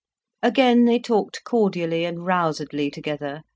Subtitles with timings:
[0.41, 3.43] Again they talked cordially and rousedly together.